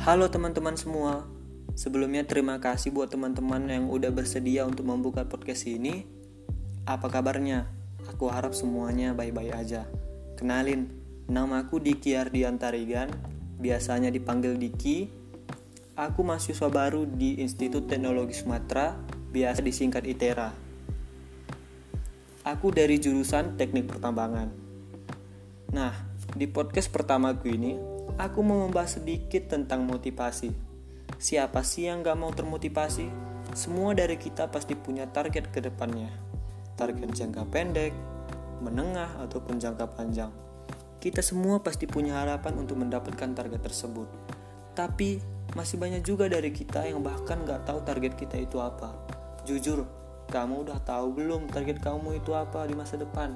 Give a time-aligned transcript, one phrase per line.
[0.00, 1.28] Halo teman-teman semua.
[1.76, 6.08] Sebelumnya terima kasih buat teman-teman yang udah bersedia untuk membuka podcast ini.
[6.88, 7.68] Apa kabarnya?
[8.08, 9.84] Aku harap semuanya baik-baik aja.
[10.40, 10.88] Kenalin,
[11.28, 13.12] namaku Diki Ardian Tarigan,
[13.60, 15.12] biasanya dipanggil Diki.
[16.00, 18.96] Aku mahasiswa baru di Institut Teknologi Sumatera,
[19.36, 20.48] biasa disingkat ITERA.
[22.48, 24.48] Aku dari jurusan Teknik Pertambangan.
[25.76, 25.92] Nah,
[26.32, 27.89] di podcast pertamaku ini,
[28.20, 30.52] aku mau membahas sedikit tentang motivasi.
[31.16, 33.08] Siapa sih yang gak mau termotivasi?
[33.56, 36.12] Semua dari kita pasti punya target ke depannya.
[36.76, 37.96] Target jangka pendek,
[38.60, 40.28] menengah, ataupun jangka panjang.
[41.00, 44.08] Kita semua pasti punya harapan untuk mendapatkan target tersebut.
[44.76, 45.16] Tapi,
[45.56, 48.92] masih banyak juga dari kita yang bahkan gak tahu target kita itu apa.
[49.48, 49.88] Jujur,
[50.28, 53.32] kamu udah tahu belum target kamu itu apa di masa depan?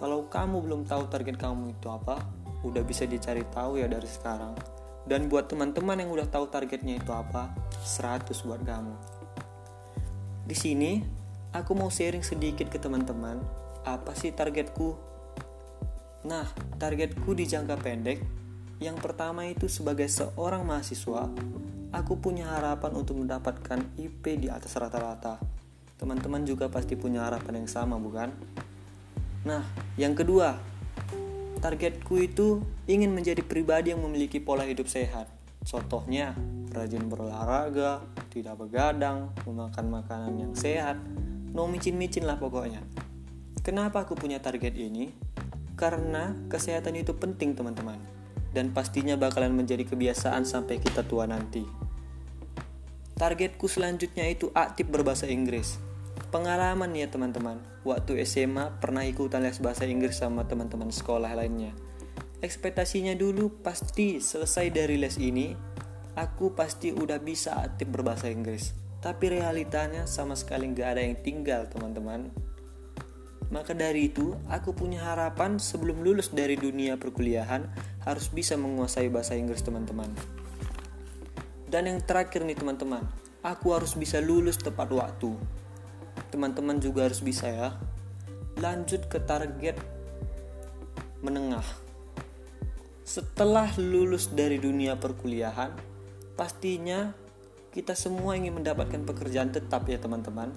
[0.00, 2.24] Kalau kamu belum tahu target kamu itu apa,
[2.66, 4.54] udah bisa dicari tahu ya dari sekarang.
[5.08, 8.94] Dan buat teman-teman yang udah tahu targetnya itu apa, 100 buat kamu.
[10.44, 11.00] Di sini,
[11.52, 13.40] aku mau sharing sedikit ke teman-teman,
[13.88, 14.96] apa sih targetku?
[16.28, 16.44] Nah,
[16.76, 18.20] targetku di jangka pendek,
[18.84, 21.24] yang pertama itu sebagai seorang mahasiswa,
[21.90, 25.40] aku punya harapan untuk mendapatkan IP di atas rata-rata.
[25.96, 28.30] Teman-teman juga pasti punya harapan yang sama, bukan?
[29.48, 29.64] Nah,
[29.96, 30.54] yang kedua,
[31.58, 35.26] Targetku itu ingin menjadi pribadi yang memiliki pola hidup sehat.
[35.66, 36.38] Contohnya,
[36.70, 40.94] rajin berolahraga, tidak begadang, memakan makanan yang sehat,
[41.50, 42.78] no micin-micin lah pokoknya.
[43.66, 45.10] Kenapa aku punya target ini?
[45.74, 47.98] Karena kesehatan itu penting teman-teman.
[48.54, 51.66] Dan pastinya bakalan menjadi kebiasaan sampai kita tua nanti.
[53.18, 55.87] Targetku selanjutnya itu aktif berbahasa Inggris
[56.28, 57.60] pengalaman ya teman-teman.
[57.84, 61.72] Waktu SMA pernah ikutan les bahasa Inggris sama teman-teman sekolah lainnya.
[62.38, 65.50] Ekspektasinya dulu pasti selesai dari les ini
[66.14, 68.76] aku pasti udah bisa aktif berbahasa Inggris.
[68.98, 72.30] Tapi realitanya sama sekali nggak ada yang tinggal teman-teman.
[73.48, 77.64] Maka dari itu aku punya harapan sebelum lulus dari dunia perkuliahan
[78.04, 80.12] harus bisa menguasai bahasa Inggris teman-teman.
[81.64, 83.08] Dan yang terakhir nih teman-teman
[83.40, 85.32] aku harus bisa lulus tepat waktu
[86.38, 87.74] teman-teman juga harus bisa ya.
[88.62, 89.74] Lanjut ke target
[91.18, 91.66] menengah.
[93.02, 95.74] Setelah lulus dari dunia perkuliahan
[96.38, 97.10] pastinya
[97.74, 100.54] kita semua ingin mendapatkan pekerjaan tetap ya teman-teman.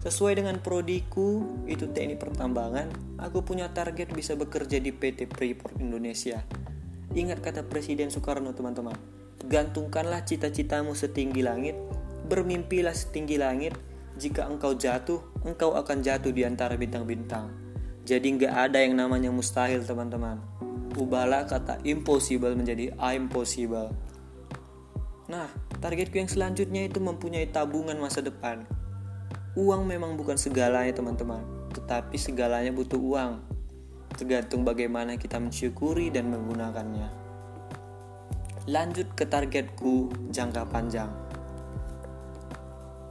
[0.00, 2.88] Sesuai dengan prodiku itu teknik pertambangan
[3.20, 6.40] aku punya target bisa bekerja di PT Freeport Indonesia.
[7.12, 8.96] Ingat kata Presiden Soekarno teman-teman
[9.44, 11.76] gantungkanlah cita-citamu setinggi langit
[12.32, 13.76] bermimpilah setinggi langit
[14.20, 17.48] jika engkau jatuh, engkau akan jatuh di antara bintang-bintang.
[18.02, 20.42] Jadi nggak ada yang namanya mustahil teman-teman.
[20.98, 23.94] Ubahlah kata impossible menjadi I'm possible.
[25.30, 25.48] Nah,
[25.80, 28.68] targetku yang selanjutnya itu mempunyai tabungan masa depan.
[29.56, 31.40] Uang memang bukan segalanya teman-teman,
[31.72, 33.40] tetapi segalanya butuh uang.
[34.12, 37.08] Tergantung bagaimana kita mensyukuri dan menggunakannya.
[38.68, 41.21] Lanjut ke targetku jangka panjang.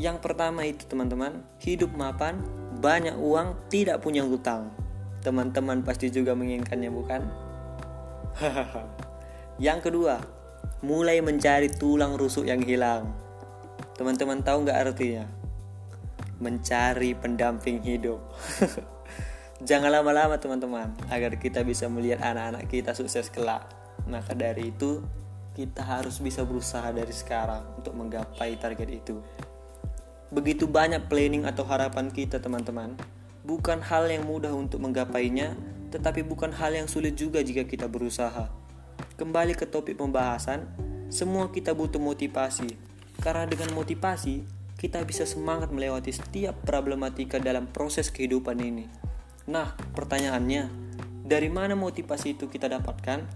[0.00, 2.40] Yang pertama itu teman-teman, hidup mapan,
[2.80, 4.72] banyak uang, tidak punya hutang.
[5.20, 7.20] Teman-teman pasti juga menginginkannya bukan?
[9.68, 10.16] yang kedua,
[10.80, 13.12] mulai mencari tulang rusuk yang hilang.
[13.92, 15.28] Teman-teman tahu nggak artinya?
[16.40, 18.24] Mencari pendamping hidup.
[19.68, 23.68] Jangan lama-lama teman-teman, agar kita bisa melihat anak-anak kita sukses kelak.
[24.08, 25.04] Maka dari itu,
[25.52, 29.20] kita harus bisa berusaha dari sekarang untuk menggapai target itu.
[30.30, 32.94] Begitu banyak planning atau harapan kita, teman-teman.
[33.42, 35.58] Bukan hal yang mudah untuk menggapainya,
[35.90, 38.46] tetapi bukan hal yang sulit juga jika kita berusaha.
[39.18, 40.70] Kembali ke topik pembahasan,
[41.10, 42.78] semua kita butuh motivasi.
[43.18, 44.46] Karena dengan motivasi,
[44.78, 48.86] kita bisa semangat melewati setiap problematika dalam proses kehidupan ini.
[49.50, 50.70] Nah, pertanyaannya,
[51.26, 53.26] dari mana motivasi itu kita dapatkan?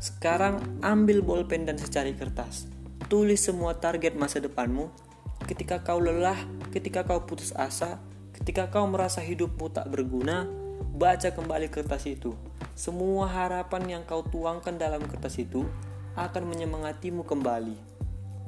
[0.00, 2.66] Sekarang ambil bolpen dan secari kertas.
[3.12, 5.11] Tulis semua target masa depanmu
[5.52, 6.40] ketika kau lelah,
[6.72, 8.00] ketika kau putus asa,
[8.32, 10.48] ketika kau merasa hidupmu tak berguna,
[10.96, 12.32] baca kembali kertas itu.
[12.72, 15.68] Semua harapan yang kau tuangkan dalam kertas itu
[16.16, 17.76] akan menyemangatimu kembali.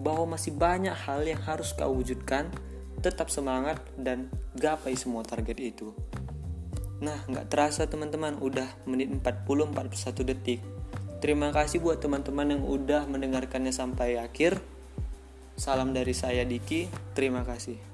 [0.01, 2.49] Bahwa masih banyak hal yang harus kau wujudkan,
[3.05, 5.93] tetap semangat dan gapai semua target itu.
[7.05, 10.65] Nah, nggak terasa teman-teman, udah menit 40-41 detik.
[11.21, 14.56] Terima kasih buat teman-teman yang udah mendengarkannya sampai akhir.
[15.55, 17.94] Salam dari saya Diki, terima kasih.